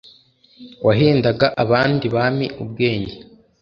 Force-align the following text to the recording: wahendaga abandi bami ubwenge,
wahendaga 0.85 1.47
abandi 1.63 2.05
bami 2.15 2.45
ubwenge, 2.63 3.15